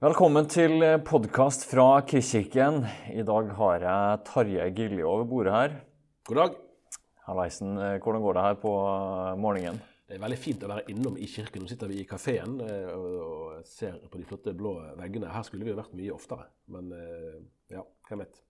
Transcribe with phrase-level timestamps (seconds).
[0.00, 2.78] Velkommen til podkast fra Kristkirken.
[3.12, 5.74] I dag har jeg Tarjei Gilje over bordet her.
[6.24, 6.54] God dag.
[7.26, 8.72] Hallaisen, hvordan går det her på
[9.44, 9.82] morgenen?
[10.08, 11.66] Det er veldig fint å være innom i kirken.
[11.66, 15.28] Nå sitter vi i kafeen eh, og ser på de flotte blå veggene.
[15.34, 17.36] Her skulle vi vært mye oftere, men eh,
[17.76, 18.40] ja, hvem vet.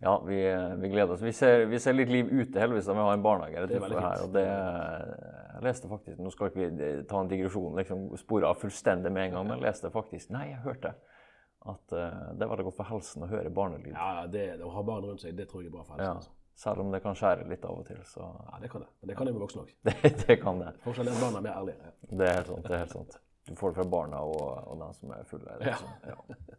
[0.00, 0.38] Ja, vi,
[0.78, 1.22] vi gleder oss.
[1.22, 2.86] Vi ser, vi ser, litt liv ute, heldigvis.
[2.86, 4.22] da Vi har en barnehage det er her.
[4.22, 8.60] og det, Jeg leste faktisk Nå skal ikke vi ta en digresjon, liksom spore av
[8.62, 10.94] fullstendig med en gang, men jeg leste faktisk Nei, jeg hørte
[11.68, 13.92] at uh, det er veldig godt for helsen å høre barnelyd.
[13.92, 16.06] Ja, det, å ha barn rundt seg, det tror jeg er bra for helsen.
[16.06, 16.20] Ja.
[16.20, 16.34] Altså.
[16.58, 17.98] Selv om det kan skjære litt av og til.
[18.06, 18.22] Så...
[18.22, 18.88] Ja, det kan det.
[19.00, 19.74] Men det kan jeg med voksne òg.
[19.88, 20.72] det, det kan det.
[20.86, 21.90] Forskjellen er at barna er mer ærlige.
[21.90, 22.08] Ja.
[22.10, 22.64] Det er helt sant.
[22.64, 23.18] det er helt sant.
[23.48, 25.58] Du får det fra barna og, og den som er fulle.
[25.62, 25.92] Liksom.
[26.08, 26.16] Ja.
[26.16, 26.58] Ja,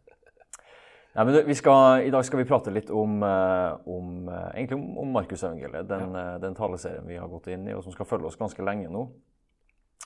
[1.14, 4.98] men vi skal, I dag skal vi prate litt om, eh, om eh, egentlig om,
[5.02, 5.88] om Markusevangeliet.
[5.90, 6.34] Den, ja.
[6.34, 8.90] Eh, den taleserien vi har gått inn i, og som skal følge oss ganske lenge
[8.92, 9.08] nå.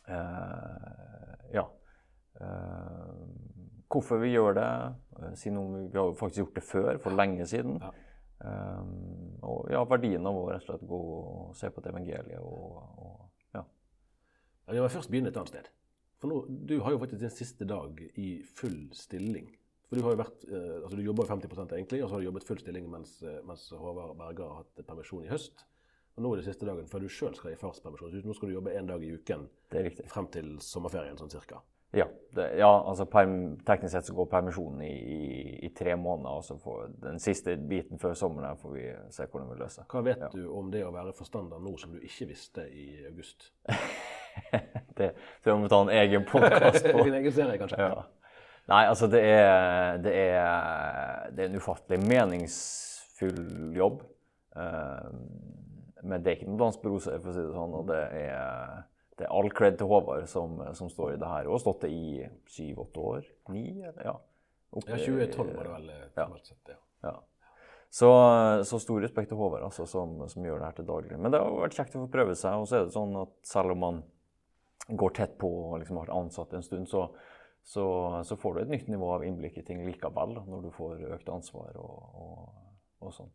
[0.04, 1.62] Uh, ja.
[2.36, 3.12] Uh,
[3.92, 4.70] hvorfor vi gjør det,
[5.40, 7.78] siden vi har faktisk gjort det før, for lenge siden.
[7.80, 7.92] Ja.
[8.44, 12.40] Um, og ja, verdien av å rett og slett gå og se på et evangeliet
[12.42, 13.62] og, og ja.
[14.66, 14.74] ja.
[14.74, 15.70] Vi må først begynne et annet sted.
[16.20, 19.52] For nå, Du har jo faktisk din siste dag i full stilling.
[19.88, 22.28] For Du har jo vært, eh, altså du jobber 50 egentlig, og så har du
[22.30, 25.66] jobbet full stilling mens, eh, mens Håvard Berger har hatt permisjon i høst.
[26.16, 28.22] Og Nå er det siste dagen før du sjøl skal i farspermisjon.
[28.24, 29.48] Nå skal du jobbe én dag i uken
[30.06, 31.60] frem til sommerferien sånn cirka.
[31.94, 35.20] Ja, det, ja altså perm, teknisk sett så går permisjonen i, i,
[35.66, 36.40] i tre måneder.
[36.40, 39.86] Og så får Den siste biten før sommeren får vi se hvordan vi løser.
[39.90, 40.30] Hva vet ja.
[40.34, 43.50] du om det å være forstander nå som du ikke visste i august?
[44.98, 46.98] det tror jeg må ta en egen podkast på.
[47.08, 47.80] en egen serie, kanskje.
[47.82, 48.23] Ja.
[48.70, 54.00] Nei, altså det er, det er, det er en ufattelig meningsfull jobb.
[54.56, 55.10] Uh,
[56.04, 57.76] men det er ikke noe dans på roser, for å si det sånn.
[57.76, 58.82] og det er
[59.14, 61.46] det er all cred til Håvard som, som, står i det her.
[61.46, 63.28] Og har stått det i syv-åtte år?
[63.54, 63.68] Ni?
[64.02, 64.16] Ja,
[64.74, 66.72] Oppe, ja 2012 var det vel eh, formelt sett.
[66.72, 66.80] Ja.
[67.06, 67.12] ja.
[67.94, 68.08] Så,
[68.66, 71.18] så, stor respekt til Håvard, altså, som, som, gjør det her til daglig.
[71.20, 72.58] Men det har vært kjekt å få prøve seg.
[72.58, 74.02] Og så er det sånn at selv om man
[74.90, 77.06] går tett på og liksom har vært ansatt en stund, så,
[77.64, 77.84] så,
[78.28, 81.30] så, får du et nytt nivå av innblikk i ting likevel når du får økt
[81.32, 82.44] ansvar og, og,
[83.00, 83.32] og sånn.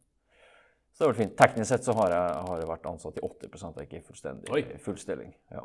[0.99, 1.33] Så det har vært fint.
[1.39, 4.97] Teknisk sett så har jeg, har jeg vært ansatt i 80 av ikke fullstendig full
[4.99, 5.29] stilling.
[5.47, 5.61] Ja.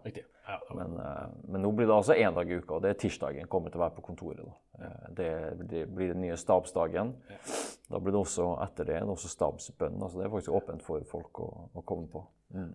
[0.78, 3.48] Men, uh, men, nå blir det altså én dag i uka, og det er tirsdagen.
[3.50, 4.44] Kommer til å være på kontoret.
[4.44, 4.54] Da.
[4.78, 5.30] Uh, det,
[5.72, 7.10] det, blir den nye stabsdagen.
[7.90, 9.98] Da blir det også etter det, det også stabsbønn.
[9.98, 12.22] Altså det er faktisk åpent for folk å, å komme på.
[12.54, 12.70] Mm.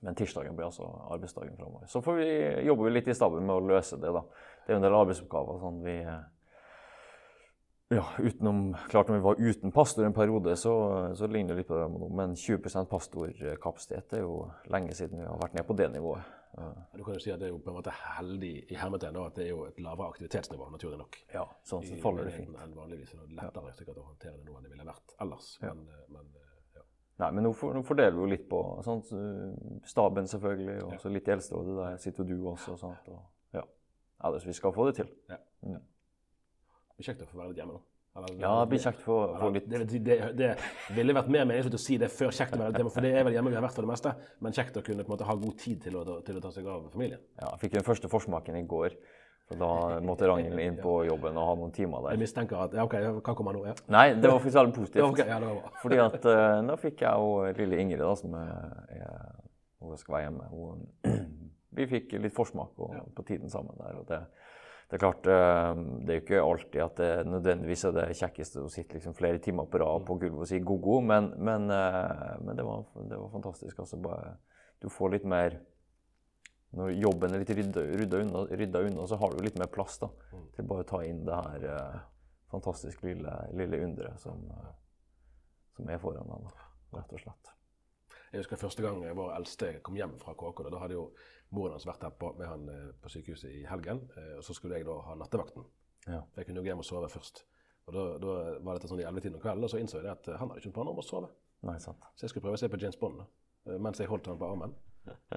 [0.00, 1.84] Men tirsdagen blir altså arbeidsdagen framover.
[1.92, 2.30] Så vi,
[2.64, 4.14] jobber vi litt i staben med å løse det.
[4.16, 4.24] da.
[4.70, 5.56] Det er jo en del arbeidsoppgaver.
[5.58, 5.92] sånn vi...
[6.06, 6.20] Uh,
[7.90, 10.74] ja, utenom, klart Når vi var uten pastor en periode, så,
[11.18, 12.10] så ligner det litt på det nå.
[12.14, 16.28] Men 20% pastorkapasitet er jo lenge siden vi har vært ned på det nivået.
[16.54, 19.18] Ja, du kan jo si at Det er jo på en måte heldig i hermetegn
[19.24, 21.18] at det er jo et lavere aktivitetsnivå, naturlig nok.
[21.34, 22.54] Ja, sånn så faller det fint.
[22.62, 23.10] Enn vanligvis.
[23.18, 25.50] Er lettere sikkert å håndtere det nå enn det ville vært ellers.
[25.58, 25.74] Ja.
[25.74, 26.86] Men, eh, men, eh, ja.
[27.24, 29.10] Nei, men nå, for, nå, fordeler vi jo litt på sånt,
[29.90, 31.76] staben, selvfølgelig, og så litt i Eldsterådet.
[31.82, 32.78] Der sitter du også.
[32.86, 33.39] Sånt, og,
[34.20, 34.28] ja.
[34.28, 35.14] Ellers vi skal få det til.
[35.32, 35.40] Ja.
[35.64, 35.80] Mm
[37.00, 37.86] blir kjekt å få være litt hjemme nå.
[38.18, 40.48] Eller, ja, det blir kjekt å få litt det, det, det,
[40.96, 43.26] ville vært mer meningsfullt å si det før kjekt å være hjemme, for det er
[43.26, 44.12] vel hjemme vi har vært for det meste.
[44.42, 46.88] Men kjekt å kunne måte ha god tid til å, til å ta seg av
[46.90, 47.22] familien.
[47.38, 48.98] Ja, jeg fikk den første forsmaken i går.
[49.50, 52.14] For da måtte Ragnhild inn på jobben og ha noen timer der.
[52.14, 53.64] Jeg mistenker at, ja ok, Hva kommer nå?
[53.66, 53.74] Ja.
[53.90, 55.06] Nei, det var faktisk veldig positivt.
[55.06, 55.72] okay, ja, det var bra.
[55.84, 59.24] Fordi at uh, da fikk jeg og lille Ingrid, da, som er,
[59.82, 60.84] hun skal være hjemme, hun,
[61.76, 64.00] vi fikk litt forsmak på, på tiden sammen der.
[64.08, 64.20] det
[64.90, 68.64] det er klart, eh, det er jo ikke alltid at det nødvendigvis er det kjekkeste
[68.64, 72.32] å sitte liksom flere timer på rad på gulvet og si go-go, men, men, eh,
[72.42, 73.78] men det, var, det, var, fantastisk.
[73.78, 74.32] Altså bare,
[74.82, 75.60] du får litt mer
[76.74, 79.98] Når jobben er litt rydda, rydda, unna, rydda unna, så har du litt mer plass
[80.02, 80.44] da, mm.
[80.54, 81.96] til bare å ta inn det her uh,
[82.52, 84.44] fantastisk lille, lille underet som,
[85.74, 86.62] som er foran deg,
[86.94, 87.50] rett og slett.
[88.30, 90.64] Jeg husker første gang vår eldste kom hjem fra KK.
[90.70, 91.06] Da hadde jo
[91.56, 94.04] moren hans vært her på, med han eh, på sykehuset i helgen.
[94.16, 95.66] Eh, og så skulle jeg da ha nattevakten.
[96.06, 96.22] Ja.
[96.36, 97.44] Jeg kunne jo gå hjem og sove først.
[97.88, 100.28] Og Da, da var dette sånn i ellevetiden om kvelden, og så innså jeg at
[100.30, 101.32] han hadde ikke noen planer om å sove.
[101.66, 102.06] Nei, sant.
[102.14, 103.26] Så jeg skulle prøve å se på James Bond da,
[103.66, 104.76] eh, mens jeg holdt han på armen.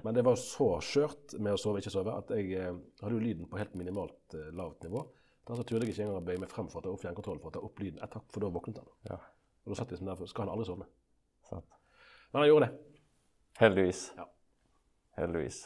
[0.04, 3.22] Men det var så skjørt med å sove ikke sove at jeg eh, hadde jo
[3.24, 5.02] lyden på helt minimalt eh, lavt nivå.
[5.48, 7.42] Da så turte jeg ikke engang å bøye meg frem for å ta opp fjernkontrollen
[7.44, 8.92] for å ta opp lyden et hakk, for da våknet han.
[9.10, 9.18] Ja.
[9.64, 10.88] Og da satt jeg som der, skal han aldri sovne.
[11.50, 11.80] Sant.
[12.34, 13.00] Men han gjorde det.
[13.60, 14.02] Heldigvis.
[14.18, 14.26] Ja.
[15.22, 15.64] Heldigvis.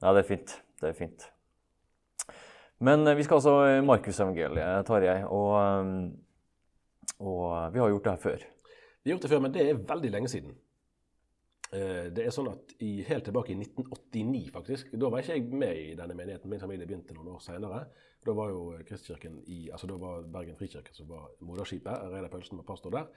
[0.00, 0.52] Nei, det er fint.
[0.80, 1.24] Det er fint.
[2.78, 5.18] Men eh, vi skal altså i Markusevangeliet, Tarjei.
[5.26, 8.44] Og, eh, og vi har gjort det her før.
[9.02, 10.54] Vi har gjort det før, men det er veldig lenge siden.
[11.74, 15.60] Eh, det er sånn at i, Helt tilbake i 1989, faktisk, da var ikke jeg
[15.64, 16.54] med i denne menigheten.
[16.54, 17.82] Min familie begynte noen år senere.
[18.22, 22.08] Da var jo Kristkirken i, altså da var Bergen frikirke som var moderskipet.
[22.14, 23.10] Reidar Paulsen var pastor der.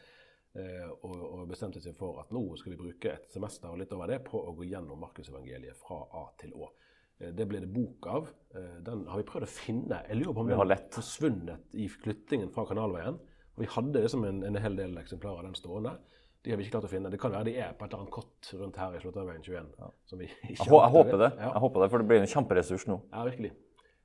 [0.53, 3.93] Eh, og, og, bestemte seg for at nå skal vi bruke et semester og litt
[3.95, 6.69] over det på å gå gjennom Markusevangeliet fra A til Å.
[7.17, 8.29] Eh, det ble det bok av.
[8.53, 10.03] Eh, den har vi prøvd å finne.
[10.09, 13.17] Jeg lurer på om den har forsvunnet i flyttingen fra Kanalveien.
[13.53, 15.97] Og vi hadde liksom en, en hel del eksemplarer av den stående.
[16.43, 17.09] De har vi ikke klart å finne.
[17.09, 19.69] Det kan være de er på et eller annet kott rundt her i Slåtterveien 21.
[19.79, 19.91] Ja.
[20.21, 21.29] jeg, håper det.
[21.37, 21.49] Ja.
[21.49, 22.97] jeg håper det, for det blir en kjemperessurs nå.
[23.13, 23.53] Ja, virkelig.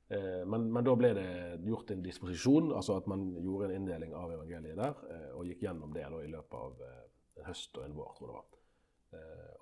[0.09, 1.31] Eh, men, men, da ble det
[1.69, 5.67] gjort en disposisjon, altså at man gjorde en inndeling av evangeliet der, eh, og gikk
[5.67, 7.03] gjennom det da, i løpet av eh,
[7.41, 8.55] en høst og en vår, tror jeg det var.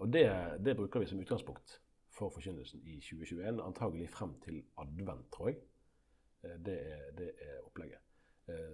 [0.03, 0.25] Og det,
[0.67, 1.77] det, bruker vi som utgangspunkt
[2.13, 5.61] for forkynnelsen i 2021, antagelig frem til advent, tror jeg.
[6.67, 8.03] Det er, det er opplegget.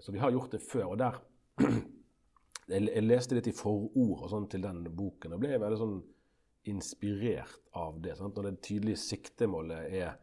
[0.01, 0.95] Så vi har gjort det før.
[0.95, 1.19] og der
[2.73, 6.01] jeg, leste litt i forord og sånn til den boken og ble veldig sånn
[6.73, 8.17] inspirert av det.
[8.17, 8.39] Sant?
[8.39, 10.17] Når det tydelige siktemålet er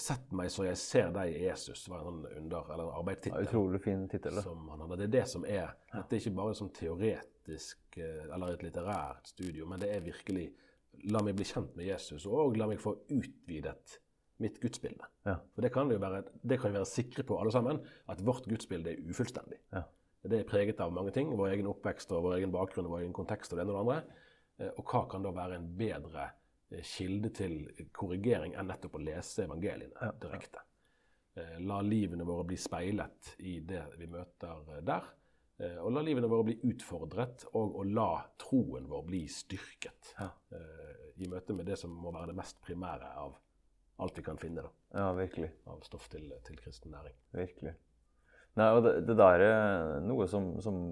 [0.00, 3.48] 'Sett meg så jeg ser deg, Jesus', var en sånn under, eller en arbeidstittel.
[3.48, 4.38] Utrolig fin tittel.
[4.40, 5.74] Det er det som er.
[5.92, 10.52] Dette er ikke bare som teoretisk eh, eller et litterært studio, men det er virkelig
[11.08, 13.94] La meg bli kjent med Jesus, og la meg få utvidet
[14.44, 15.06] mitt gudsbilde.
[15.24, 15.38] Ja.
[15.54, 17.80] For det kan vi være, det kan vi være sikre på, alle sammen,
[18.12, 19.58] at vårt gudsbilde er ufullstendig.
[19.72, 19.86] Ja.
[20.22, 21.32] Det er preget av mange ting.
[21.38, 23.54] Vår egen oppvekst og vår egen bakgrunn vår egen kontekst.
[23.54, 24.20] Og det ene og det andre.
[24.60, 26.28] Eh, og hva kan da være en bedre
[26.86, 27.56] kilde til
[27.94, 30.62] korrigering enn nettopp å lese evangeliene direkte?
[31.34, 35.10] Eh, la livene våre bli speilet i det vi møter der.
[35.62, 40.08] Og la livene våre bli utfordret, og å la troen vår bli styrket.
[40.18, 40.26] Ja.
[41.22, 43.36] I møte med det som må være det mest primære av
[44.02, 44.72] alt vi kan finne da.
[44.96, 45.52] Ja, virkelig.
[45.70, 47.14] av stoff til, til kristen næring.
[47.36, 47.76] Virkelig.
[48.60, 50.82] Nei, og det, det der er noe som, som,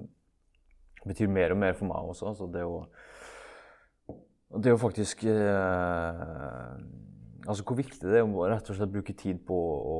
[1.04, 2.30] betyr mer og mer for meg også.
[2.30, 2.84] Altså det å
[4.50, 6.74] Det er jo faktisk eh,
[7.46, 9.98] Altså hvor viktig det er å rett og slett bruke tid på å,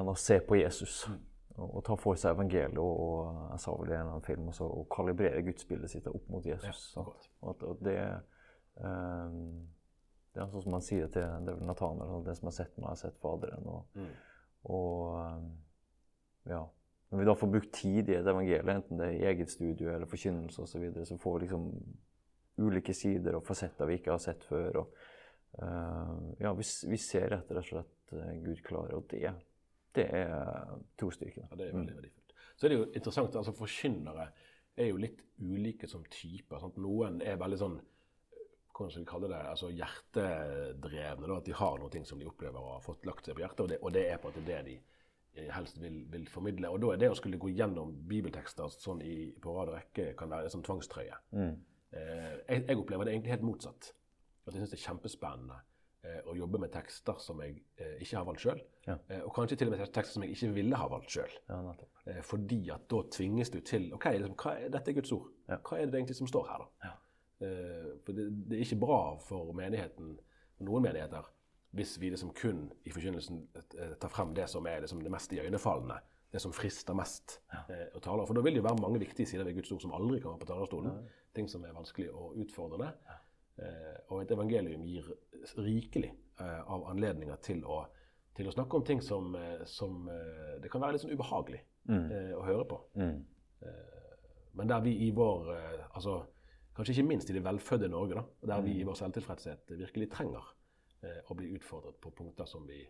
[0.00, 1.04] å se på Jesus.
[1.56, 4.66] Og, og, ta for seg evangeliet og, og jeg sa vel i en film også,
[4.66, 6.90] og kalibrere gudsbildet sitt opp mot Jesus.
[6.96, 7.96] Ja, og at, og det,
[8.82, 9.38] eh,
[10.34, 12.74] det er sånn som man sier til det er vel Nathanael, det som har sett
[12.76, 13.70] meg, har sett Faderen.
[13.72, 14.10] Og, mm.
[14.74, 15.46] og eh,
[16.52, 16.60] ja,
[17.10, 19.94] når vi da får brukt tid i et evangelium, enten det er i eget studio
[19.94, 21.70] eller forkynnelse osv., så, videre, så får vi liksom
[22.62, 24.80] ulike sider og fasetter vi ikke har sett før.
[24.82, 25.02] Og,
[25.62, 29.32] uh, ja, vi, vi, ser rett og slett uh, Gud klar, og det,
[29.96, 31.50] det er trosstyrken.
[31.50, 32.38] Ja, det er veldig verdifullt.
[32.56, 34.30] Så er det jo interessant, altså Forkynnere
[34.76, 36.60] er jo litt ulike som typer.
[36.62, 36.80] Sant?
[36.80, 37.78] Noen er veldig sånn
[38.76, 41.28] hvordan skal vi kalle det, altså hjertedrevne.
[41.30, 43.62] Da, at de har noe som de opplever og har fått lagt seg på hjertet,
[43.64, 44.74] og det, og det er på en måte det de
[45.36, 46.68] Eh, helst vil, vil, formidle.
[46.72, 50.14] Og da er det å skulle gå gjennom bibeltekster sånn i, på rad og rekke
[50.16, 51.18] kan være en sånn tvangstrøye.
[51.36, 51.56] Mm.
[51.92, 53.92] Eh, jeg, jeg, opplever det egentlig helt motsatt.
[54.46, 55.58] At jeg syns det er kjempespennende
[56.06, 58.62] eh, å jobbe med tekster som jeg eh, ikke har valgt sjøl.
[58.86, 58.98] Ja.
[59.10, 61.38] Eh, og kanskje til og med tekster som jeg ikke ville ha valgt sjøl.
[61.50, 61.62] Ja,
[62.10, 65.32] eh, fordi at da tvinges du til OK, liksom, er, dette er Guds ord.
[65.50, 65.60] Ja.
[65.60, 66.94] Hva er det egentlig som står her, da?
[67.36, 70.14] for det, det, er ikke bra for menigheten,
[70.64, 71.26] noen menigheter
[71.76, 73.42] hvis vi liksom kun i forkynnelsen
[74.00, 75.98] tar frem det som er liksom det mest iøynefallende,
[76.32, 78.26] det som frister mest eh, å tale.
[78.28, 80.40] For da vil det jo være mange viktige sider ved Guds ord som aldri kommer
[80.42, 80.98] på talerstolen.
[81.36, 82.90] Ting som er vanskelig og utfordrende.
[83.60, 85.08] Eh, og et evangelium gir
[85.60, 86.10] rikelig
[86.40, 87.82] eh, av anledninger til å,
[88.36, 91.62] til å, snakke om ting som, eh, som eh, det kan være litt sånn ubehagelig
[91.88, 92.06] mm.
[92.36, 92.82] å høre på.
[93.00, 93.16] Mm.
[94.56, 95.48] men der vi i vår
[95.94, 96.22] altså,
[96.76, 98.90] Kanskje ikke minst i det velfødde Norge, da, der vi i mm.
[98.90, 100.50] vår selvtilfredshet virkelig trenger
[101.06, 102.80] Eh, og bli utfordret på punkter som vi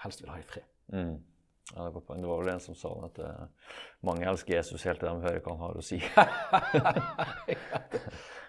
[0.00, 0.68] helst vil ha i fred.
[0.94, 1.18] Mm.
[1.74, 3.74] Ja, det, var, det var vel en som sa at uh,
[4.06, 6.00] mange elsker Jesus helt til de hører hva han har å si.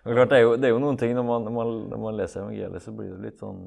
[0.01, 2.39] Det er, jo, det er, jo, noen ting når man, når, man, når man, leser
[2.41, 3.59] evangeliet, så blir det litt sånn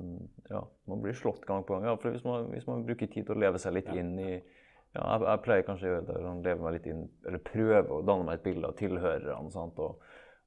[0.50, 1.86] Ja, man blir slått gang på gang.
[1.86, 5.04] Ja, hvis man, hvis man bruker tid til å leve seg litt inn i ja,
[5.04, 8.00] jeg, jeg, pleier kanskje å gjøre det, sånn, leve meg litt inn, eller prøve å
[8.06, 9.54] danne meg et bilde av tilhørerne.
[9.54, 9.78] Sant?
[9.82, 10.02] Og,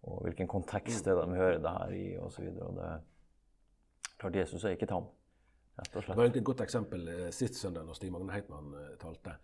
[0.07, 2.51] og hvilken kontekst det er de hører det her i, osv.
[4.19, 5.07] Klart Jesus er ikke tam.
[5.83, 9.35] Det var egentlig et godt eksempel eh, sist søndag når Stig Magne Heitmann eh, talte.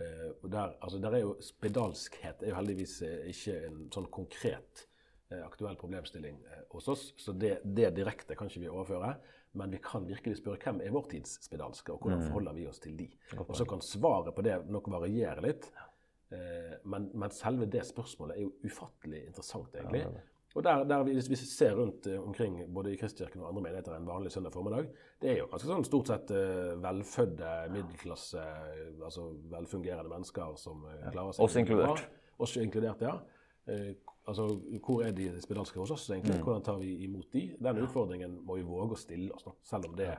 [0.00, 2.96] Eh, der, altså, der er jo Spedalskhet er jo heldigvis
[3.32, 4.88] ikke en sånn konkret
[5.32, 6.42] aktuell problemstilling
[6.74, 7.06] hos oss.
[7.16, 9.14] Så det, det direkte kan ikke vi overføre.
[9.56, 12.26] Men vi kan virkelig spørre hvem er vår tids spedalske, og hvordan mm.
[12.26, 13.06] forholder vi oss til de?
[13.40, 15.70] Og så kan svaret på det nok variere litt.
[16.84, 20.04] Men, men, selve det spørsmålet er jo ufattelig interessant, egentlig.
[20.52, 23.62] Ja, og der, der vi, vi ser rundt uh, omkring både i Kristkirken og andre
[23.66, 24.88] menigheter en vanlig søndag formiddag,
[25.22, 30.84] det er jo ganske sånn stort sett uh, velfødde, middelklasse, uh, altså velfungerende mennesker som
[31.10, 32.08] klarer seg Også inkludert.
[32.42, 33.18] Også inkludert, ja.
[34.26, 34.46] Altså,
[34.84, 36.10] Hvor er de spedalske hos oss?
[36.10, 36.42] egentlig?
[36.42, 37.56] Hvordan tar vi imot de?
[37.58, 40.10] Den utfordringen må vi våge å stille oss, nå, selv om det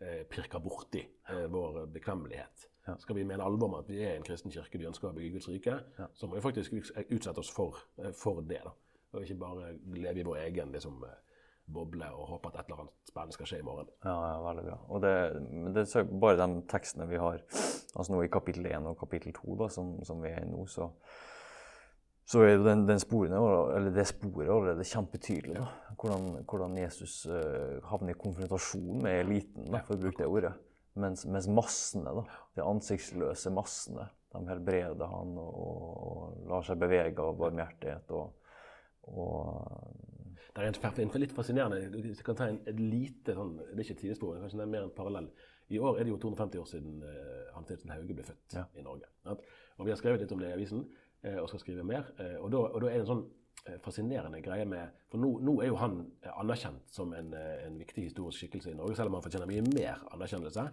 [0.00, 2.66] eh, pirker borti eh, vår bekvemmelighet.
[2.98, 5.36] Skal vi mene alvor med at vi er en kristen kirke vi ønsker å bygge
[5.36, 5.76] Guds rike,
[6.14, 8.62] så må vi faktisk utsette oss for, eh, for det.
[8.64, 8.72] da.
[9.12, 11.18] Og ikke bare leve i vår egen liksom, eh,
[11.70, 13.90] boble og håpe at et eller annet spennende skal skje i morgen.
[14.04, 14.78] Ja, ja, veldig bra.
[14.88, 15.14] Og det,
[15.74, 19.58] det er bare de tekstene vi har altså nå i kapittel 1 og kapittel 2,
[19.64, 20.88] da, som, som vi er i nå, så,
[22.30, 23.40] så er jo den, den sporene,
[23.76, 25.58] eller det sporet allerede kjempetydelig.
[25.58, 25.94] Da.
[26.00, 30.54] Hvordan, hvordan Jesus uh, havner i konfrontasjon med eliten, da, for å bruke det ordet.
[31.00, 35.60] Mens, mens massene, da, de ansiktsløse massene, de helbreder han og,
[36.06, 38.14] og lar seg bevege av barmhjertighet.
[38.14, 38.36] Og,
[39.02, 39.96] og
[40.56, 43.84] Det er en, en litt fascinerende Jeg kan ta en, et lite sånn, Det er
[43.84, 45.28] ikke et sidespor, kanskje det er mer en parallell.
[45.70, 48.64] I år er det jo 250 år siden uh, Hans Nilsen Hauge ble født Ja.
[48.74, 49.06] i Norge.
[49.22, 49.44] sant?
[49.78, 50.82] Og Vi har skrevet litt om det i avisen,
[51.24, 52.10] uh, og skal skrive mer.
[52.18, 53.28] Uh, og, da, og da er det en sånn
[53.84, 55.98] fascinerende greie med For nå, nå er jo han
[56.40, 60.00] anerkjent som en, en viktig historisk skikkelse i Norge, selv om han fortjener mye mer
[60.16, 60.64] anerkjennelse.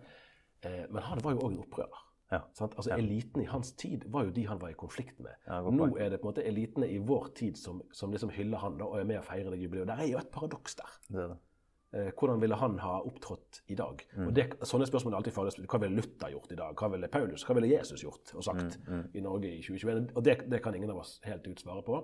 [0.64, 2.07] Men han var jo òg en opprører.
[2.32, 2.42] Ja.
[2.54, 2.74] Sant?
[2.76, 5.32] Altså Eliten i hans tid var jo de han var i konflikt med.
[5.48, 8.58] Ja, Nå er det på en måte elitene i vår tid som, som liksom hyller
[8.60, 9.88] han og er med og feirer det jubileet.
[9.88, 10.98] Der er jo et paradoks der.
[11.10, 11.38] det det.
[11.96, 14.02] Eh, hvordan ville han ha opptrådt i dag?
[14.18, 14.28] Mm.
[14.28, 15.68] Og det, Sånne spørsmål er alltid farlige.
[15.72, 16.76] Hva ville Luther gjort i dag?
[16.76, 20.12] Hva ville Paulus, hva ville Jesus gjort og sagt Mm, i Norge i 2021?
[20.16, 22.02] Og det, det kan ingen av oss helt ut svare på.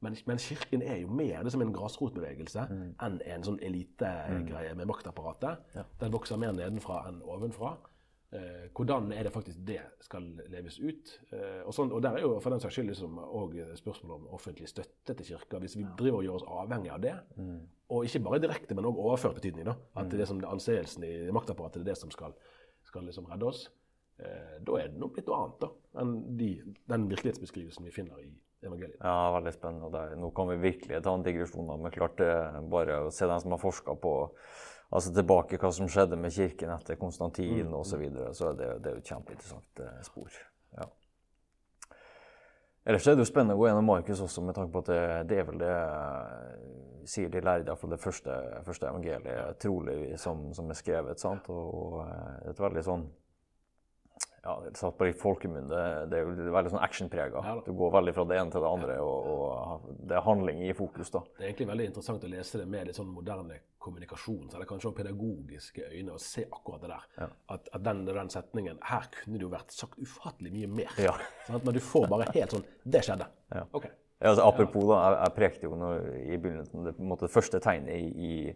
[0.00, 2.94] Men, men Kirken er jo mer det som en grasrotbevegelse Mm.
[3.04, 5.58] enn en sånn elitegreie med maktapparatet.
[6.00, 7.74] Den vokser mer nedenfra enn ovenfra.
[8.30, 11.10] Eh, hvordan er det faktisk det skal leves ut?
[11.34, 14.28] Eh, og, sånn, og der er jo for den saks skyld liksom, også spørsmål om
[14.36, 15.58] offentlig støtte til kirka.
[15.58, 17.16] Hvis vi driver og gjør oss avhengig av det,
[17.90, 21.14] og ikke bare direkte, men også overført betydning, da, at det er som anseelsen i
[21.34, 22.36] maktapparatet det er det som skal,
[22.86, 23.64] skal liksom redde oss,
[24.22, 25.72] eh, da er det nok litt noe annet da,
[26.04, 26.52] enn de,
[26.94, 28.30] den virkelighetsbeskrivelsen vi finner i
[28.62, 29.00] evangeliet.
[29.00, 29.90] Ja, veldig spennende.
[29.90, 32.32] Det, nå kan vi virkelig ta en digresjon, da, men klart det
[32.70, 34.14] bare å se den som har forska på
[34.90, 38.70] altså tilbake hva som skjedde med kirken etter Konstantin Mm, osv., så, videre, så det,
[38.82, 40.40] det er jo et kjempeinteressant eh, spor.
[40.78, 40.88] Ja.
[42.84, 45.02] Ellers er det jo spennende å gå gjennom Markus også, med tanke på at det,
[45.30, 46.60] det er vel det eh,
[47.10, 51.20] sier de lærde, iallfall det første, første evangeliet, trolig, som, som er skrevet.
[51.20, 51.48] sant?
[51.52, 53.06] Og, og eh, et veldig sånn
[54.44, 55.82] ja, satt på litt folkemunne.
[56.10, 57.42] Det er jo veldig sånn actionprega.
[57.44, 60.62] Ja du går veldig fra det ene til det andre, og, og det er handling
[60.66, 61.10] i fokus.
[61.14, 61.22] da.
[61.36, 64.90] Det er egentlig veldig interessant å lese det med litt sånn moderne kommunikasjons- eller kanskje
[64.90, 67.30] også pedagogiske øyne, og se akkurat det der.
[67.54, 71.00] At, at den, den setningen Her kunne det jo vært sagt ufattelig mye mer.
[71.00, 71.14] Ja.
[71.54, 73.28] at Men du får bare helt sånn Det skjedde.
[73.54, 73.64] Ja.
[73.72, 73.94] Okay.
[74.20, 77.60] Ja, altså, apropos, da, jeg, jeg prekte jo når, i begynnelsen det, måte, det første
[77.64, 78.50] tegnet i,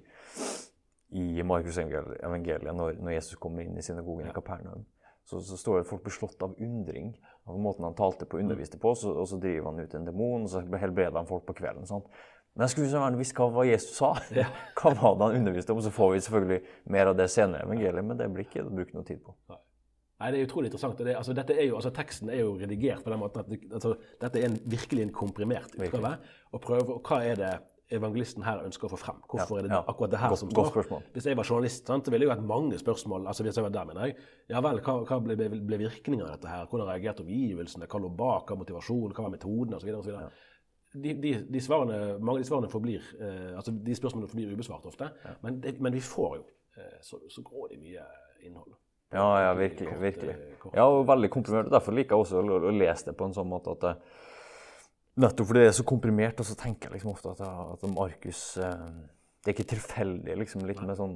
[1.17, 4.85] i, i Markus evangeliet, når, når Jesus kommer inn i synagogen i Kapernaum.
[5.25, 7.15] Så, så står det at folk blir slått av undring
[7.49, 8.93] av måten han talte på og underviste på.
[8.99, 11.89] Så, og så driver han ut en demon, og så helbreder han folk på kvelden.
[11.89, 12.09] Sant?
[12.55, 14.13] Men jeg skulle så gjerne visst hva Jesus sa.
[14.79, 15.81] Hva var det han underviste om?
[15.83, 16.61] Så får vi selvfølgelig
[16.95, 19.35] mer av det senere i evangeliet, men det blir ikke brukt noe tid på.
[19.51, 21.01] Nei, Det er utrolig interessant.
[21.01, 23.59] og Det, altså, er jo, altså, teksten er jo redigert på den måten at det,
[23.73, 26.15] altså, dette er en, virkelig en komprimert utgave.
[26.53, 27.53] Og, prøver, og hva er det
[27.93, 29.19] evangelisten her ønsker å få frem?
[29.29, 29.83] Hvorfor Ja, er det ja.
[29.89, 31.03] akkurat det her Godt- som står?
[31.13, 33.27] Hvis jeg var journalist, sant, ville jeg jo hatt mange spørsmål.
[33.27, 34.17] altså hvis jeg var der, mener jeg.
[34.49, 36.67] Ja vel, hva, hva ble, ble, virkningen av dette her?
[36.67, 37.87] Hvordan reagerte omgivelsene?
[37.87, 38.47] Hva lå bak?
[38.49, 39.13] Hva var motivasjonen?
[39.15, 39.75] Hva var metoden?
[39.75, 40.31] Og så videre, og så videre.
[40.95, 44.85] De, de, de svarene, mange av de svarene forblir eh, altså de spørsmålene forblir ubesvart
[44.87, 45.09] ofte.
[45.43, 46.45] Men, det, men vi får jo
[46.79, 48.05] eh, så, så grådig mye
[48.47, 48.77] innhold.
[49.13, 49.89] Ja, ja, virkelig.
[49.91, 50.31] Kort, virkelig.
[50.35, 50.75] eh, kort.
[50.75, 51.71] Ja, og veldig komprimert.
[51.71, 53.93] Derfor liker jeg også å, å lese det på en sånn måte at det,
[55.15, 58.57] Nettopp fordi det er så komprimert, og så tenker jeg liksom ofte at, at Markus
[58.59, 58.87] eh,
[59.45, 61.13] Det er ikke tilfeldig, liksom, litt med sånn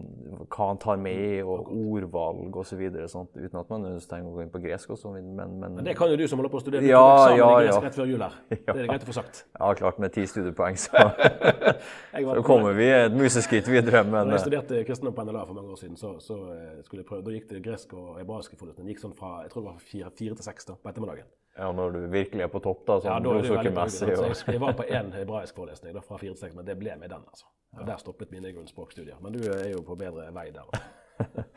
[0.53, 2.83] hva han tar med, og ordvalg osv.
[2.85, 6.13] Uten at man trenger å gå inn på gresk også, men, men, Men det kan
[6.13, 7.81] jo du som holder på å studere Ja, eksamen ja, i gresk ja.
[7.87, 8.37] rett før jul her.
[8.53, 9.43] Det er det greit å få sagt.
[9.57, 11.09] Ja, klart med ti studiepoeng, så,
[12.37, 15.59] så kommer vi et museskritt videre, men Når jeg eh, studerte kristendom på NLA for
[15.59, 18.61] mange år siden, så, så eh, skulle jeg prøve, da gikk det gresk og hebraiske
[18.61, 18.93] forlesning.
[18.93, 21.33] Gikk sånn fra jeg tror det var fire, fire til seks da, på ettermiddagen.
[21.59, 23.73] Ja, når du virkelig er på topp, da, Ja, sånn da er du jo veldig
[23.75, 26.43] blodsukkermessig bra, og så jeg, jeg var på én hebraisk forelesning da, fra fire til
[26.45, 27.25] seks, men det ble med den.
[27.27, 27.49] altså.
[27.79, 29.19] Og Der stoppet mine grunnspråkstudier.
[29.21, 30.71] Men du er jo på bedre vei der.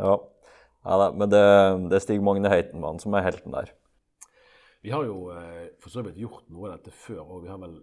[0.00, 0.14] Ja.
[0.88, 1.40] ja da, men det,
[1.92, 3.68] det er Stig Magne Heitenmann som er helten der.
[4.82, 7.60] Vi har jo eh, for så vidt gjort noe av dette før, og vi har
[7.60, 7.76] vel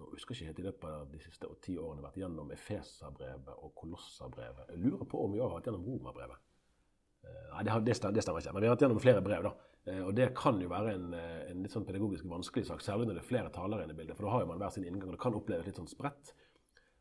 [0.00, 3.50] nå husker jeg ikke helt i løpet av de siste ti årene vært gjennom Efeserbrevet
[3.60, 4.70] og Kolosserbrevet.
[4.72, 6.40] Jeg lurer på om vi har vært gjennom Romerbrevet.
[7.28, 8.54] Eh, Nei, det, det stemmer ikke.
[8.56, 9.50] Men vi har vært gjennom flere brev.
[9.50, 9.52] da.
[9.86, 13.06] Eh, Og det kan jo være en, eh, en litt sånn pedagogisk vanskelig sak, særlig
[13.08, 14.16] når det er flere talere inne i bildet.
[14.16, 16.32] For da har jo man hver sin inngang, og det kan oppleves litt sånn spredt.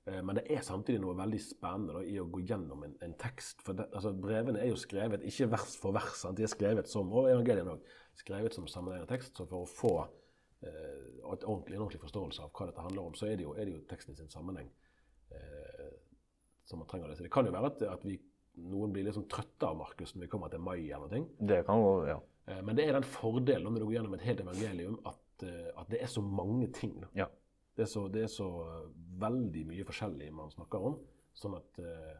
[0.07, 3.13] Eh, Men det er samtidig noe veldig spennende da, i å gå gjennom en, en
[3.13, 3.61] tekst.
[3.61, 6.37] For det, altså, brevene er jo skrevet ikke vers for vers, sant?
[6.37, 7.83] de er skrevet som og evangeliene også,
[8.23, 9.35] skrevet som sammenhengende tekst.
[9.35, 9.93] Så for å få
[10.63, 13.65] eh, ordentlig, en ordentlig forståelse av hva dette handler om, så er det jo, er
[13.65, 14.71] det jo teksten i sin sammenheng
[15.31, 15.91] eh,
[16.65, 17.23] som man trenger å lese.
[17.27, 18.17] Det kan jo være at, at vi,
[18.59, 21.27] noen blir litt sånn trøtte av Markus når vi kommer til mai eller noe.
[21.39, 22.17] Det kan gå, ja.
[22.49, 25.69] Eh, Men det er den fordelen når du går gjennom et helt evangelium, at, eh,
[25.77, 26.97] at det er så mange ting.
[27.15, 27.25] Ja.
[27.77, 28.49] Det, er så, det er så
[29.21, 30.97] veldig mye forskjellig man snakker om.
[31.37, 32.17] Sånn at eh,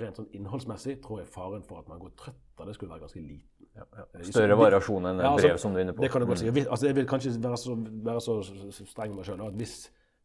[0.00, 3.04] rent sånn innholdsmessig tror jeg faren for at man går trøtt av det, skulle være
[3.06, 3.68] ganske liten.
[3.76, 4.24] ja, ja.
[4.26, 6.02] Større variasjon enn Ja, altså, brev, som du er inne på.
[6.02, 6.48] Det kan du godt si.
[6.48, 6.56] Mm.
[6.56, 7.76] Jeg altså, jeg vil kanskje være så,
[8.08, 9.76] være så streng med meg sjøl at hvis,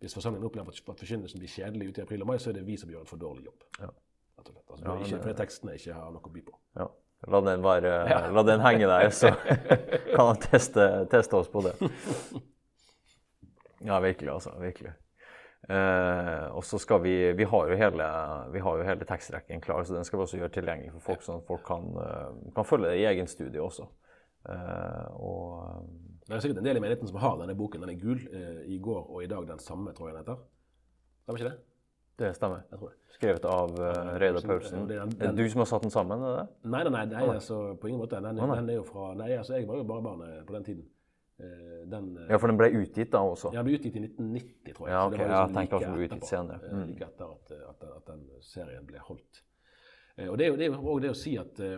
[0.02, 2.58] hvis forsamlingen opplever at at forkynnelsen blir kjedelig ute i april og mai, så er
[2.60, 3.64] det vi som gjør en for dårlig jobb.
[3.82, 3.92] Ja.
[4.40, 4.54] Altså,
[5.06, 6.58] ikke, det- tekstene ikke har noe å by på.
[7.26, 7.32] Ja.
[7.32, 7.94] La den, være,
[8.38, 9.32] la den henge der, så
[10.16, 11.74] kan han teste, teste oss på det.
[13.86, 14.54] Ja, virkelig, altså.
[14.62, 14.94] Virkelig.
[15.70, 18.08] Eh, og så skal vi Vi har jo hele,
[18.54, 21.24] vi har jo hele tekstrekken klar, så den skal vi også gjøre tilgjengelig for folk,
[21.26, 23.88] sånn at folk kan, eh, kan følge det i egen studie også.
[24.50, 25.88] Eh, og
[26.28, 27.82] Det er sikkert en del i menigheten som har denne boken.
[27.82, 28.22] Den er gul.
[28.34, 30.38] Eh, I går og i dag den samme, tror jeg den heter.
[31.24, 31.60] Stemmer ikke det?
[32.18, 32.64] Det stemmer.
[32.72, 32.98] Jeg tror det.
[33.16, 34.88] Skrevet av uh, Reidar Paulsen.
[34.90, 36.20] Det er Er det du som har satt den sammen?
[36.24, 36.48] er det?
[36.68, 38.20] Nei, nei, nei, nei altså, på ingen måte.
[38.24, 40.64] Den, den er jo fra Nei, altså, jeg var jo bare barn eh, på den
[40.68, 40.84] tiden.
[41.40, 43.52] Eh, Den, eh, Ja, for den ble utgitt da også?
[43.54, 44.94] ja, den ble utgitt i 1990, tror jeg.
[44.96, 46.60] Ja, så det var ja, liksom tenkte like den ble utgitt senere.
[46.64, 46.88] eh, Mm.
[46.92, 49.42] Like etter at, at, at den serien ble holdt.
[50.18, 51.78] Eh, Og det er jo, det er jo det å si at eh,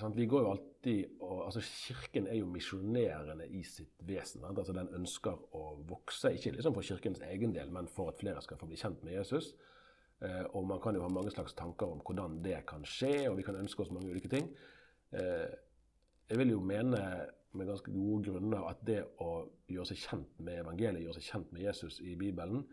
[0.00, 4.42] sant, vi går jo alltid og, altså Kirken er jo misjonerende i sitt vesen.
[4.44, 4.58] Sant?
[4.58, 8.42] Altså Den ønsker å vokse, ikke liksom for kirkens egen del, men for at flere
[8.44, 9.52] skal få bli kjent med Jesus.
[10.24, 13.36] Eh, og man kan jo ha mange slags tanker om hvordan det kan skje, og
[13.40, 14.48] vi kan ønske oss mange ulike ting.
[15.12, 15.52] Eh,
[16.30, 17.02] jeg vil jo mene
[17.56, 21.54] med ganske gode grunner at det å gjøre seg kjent med evangeliet, gjøre seg kjent
[21.54, 22.66] med Jesus i Bibelen,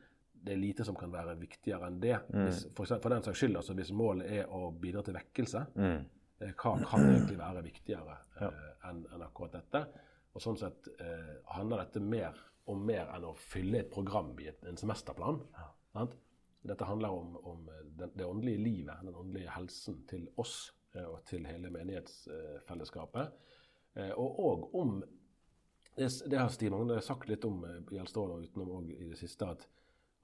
[0.44, 2.18] det er lite som kan være viktigere enn det.
[2.50, 6.02] Hvis, for, for den saks skyld, altså hvis målet er å bidra til vekkelse, Mm.
[6.44, 8.50] Eh, hva kan egentlig være viktigere ja.
[8.90, 9.86] enn en akkurat dette?
[10.34, 12.38] Og sånn sett eh, handler dette mer
[12.72, 15.42] om mer enn å fylle et program i et, en semesterplan.
[15.94, 16.16] Sant?
[16.64, 21.06] Dette handler om, om eh, den, det åndelige livet, den åndelige helsen til oss eh,
[21.06, 23.36] og til hele menighetsfellesskapet.
[24.00, 24.98] Eh, og òg om
[25.96, 29.12] det, det har Stig Magne sagt litt om eh, i Gjelstål og utenom òg i
[29.12, 29.68] det siste, at,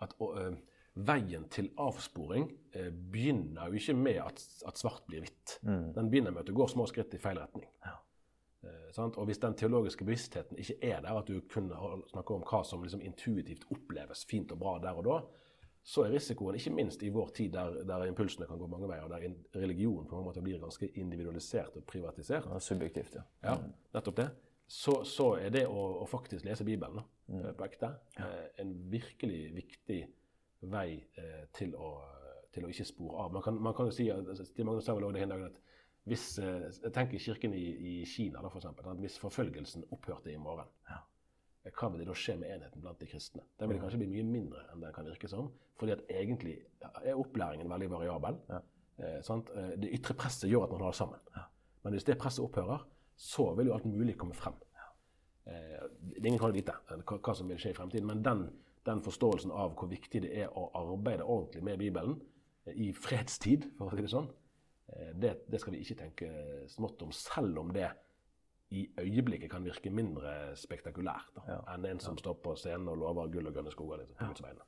[0.06, 5.24] at og, eh, veien til avsporing eh, begynner jo ikke med at, at svart blir
[5.26, 5.60] hvitt.
[5.96, 7.68] Den begynner med at du går små skritt i feil retning.
[8.64, 9.18] Eh, sant?
[9.18, 11.72] Og hvis den teologiske bevisstheten ikke er der, at du kun
[12.12, 15.20] snakker om hva som liksom intuitivt oppleves fint og bra der og da,
[15.90, 19.08] så er risikoen, ikke minst i vår tid der, der impulsene kan gå mange veier,
[19.08, 23.24] og der religion på en måte blir ganske individualisert og privatisert, er subjektivt, ja.
[23.46, 23.56] ja,
[23.96, 24.28] nettopp det.
[24.70, 27.46] Så, så er det å, å faktisk lese Bibelen da, mm.
[27.58, 30.04] på ekte eh, en virkelig viktig
[30.62, 31.92] vei eh, til, å,
[32.54, 33.34] til å ikke spore av.
[33.36, 34.10] Man kan, man kan jo si,
[34.44, 35.60] Stig Magnus sa vel også det en dag at
[36.10, 40.34] hvis, eh, jeg tenker kirken i, i Kina, da, for eksempel, at hvis forfølgelsen opphørte
[40.34, 41.00] i morgen, ja.
[41.70, 43.46] hva vil det da skje med enheten blant de kristne?
[43.62, 46.58] Den vil kanskje bli mye mindre enn den kan virke som, fordi at egentlig
[47.04, 48.40] er opplæringen veldig variabel.
[49.00, 49.52] Eh, sant?
[49.56, 51.46] Eh, Det ytre presset gjør at man holder sammen.
[51.84, 52.84] Men hvis det presset opphører,
[53.20, 54.56] så vil jo alt mulig komme frem.
[55.50, 55.86] Eh,
[56.26, 58.44] ingen kan vite eh, hva, hva som vil skje i fremtiden, men den,
[58.90, 62.20] den forståelsen av hvor viktig det er å arbeide ordentlig med Bibelen
[62.66, 64.30] eh, i fredstid, for å si det sånn,
[64.94, 66.32] eh, det, det skal vi ikke tenke
[66.72, 67.90] smått om, selv om det
[68.70, 73.32] i øyeblikket kan virke mindre spektakulært da, enn en som står på scenen og lover
[73.34, 74.04] gull og grønne skoger.
[74.04, 74.60] Liksom, sånn.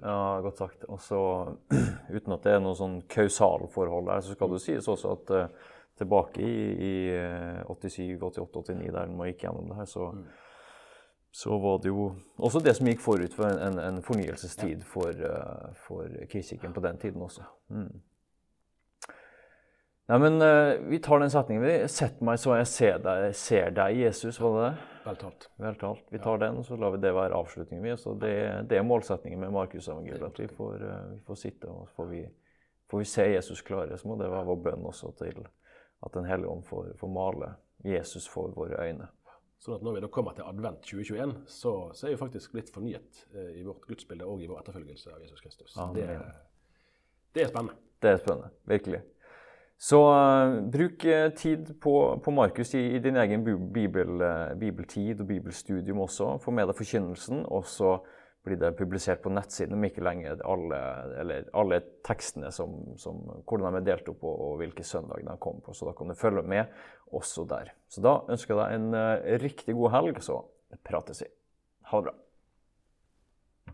[0.00, 0.86] Ja, godt sagt.
[0.88, 1.20] Og så,
[2.16, 5.68] uten at det er noe sånn kausalforhold der, så skal det sies også at uh,
[6.00, 10.08] tilbake i, i eh, 87, 88, 89, der man gikk gjennom det her, så,
[11.34, 15.68] så var det jo også det som gikk forut for en, en, fornyelsestid for, eh,
[15.86, 17.46] for Kristkirken på den tiden også.
[17.72, 18.02] Mm.
[20.12, 21.64] Nei, men eh, vi tar den setningen.
[21.64, 21.88] vi.
[21.88, 24.90] Sett meg så jeg ser deg, ser deg Jesus, var det det?
[25.06, 25.48] Vel talt.
[25.64, 26.04] Vel talt.
[26.12, 27.86] Vi tar den, og så lar vi det være avslutningen.
[27.86, 27.96] vi.
[27.96, 28.34] Så det,
[28.68, 30.28] det er målsettingen med Markusevangeliet.
[30.28, 32.22] At vi får, eh, vi får sitte og får vi,
[32.92, 33.96] får vi se Jesus klare.
[33.96, 35.46] Så må det være vår bønn også til
[36.02, 37.54] at Den hellige ånd får, får male
[37.86, 39.08] Jesus for våre øyne.
[39.62, 42.70] Sånn at når vi da kommer til advent 2021, så, så er vi faktisk blitt
[42.74, 45.76] fornyet eh, i vårt gudsbilde og i vår etterfølgelse av Jesus Kristus.
[45.94, 46.06] Det,
[47.36, 47.76] det er spennende.
[48.02, 48.50] Det er spennende.
[48.66, 49.04] Virkelig.
[49.82, 51.94] Så uh, bruk eh, tid på,
[52.24, 56.36] på Markus i, i din egen bibel, uh, bibeltid og bibelstudium også.
[56.42, 57.96] Få med deg forkynnelsen, og så
[58.42, 60.78] blir det publisert på nettsiden om ikke lenge alle,
[61.54, 65.62] alle tekstene som, som, hvordan de er delt opp og, og hvilke søndag de kommer
[65.62, 65.76] på.
[65.76, 66.72] Så da kan du følge med
[67.14, 67.70] også der.
[67.92, 70.40] Så da ønsker jeg deg en eh, riktig god helg, så
[70.82, 71.30] prates vi.
[71.92, 72.16] Ha det bra.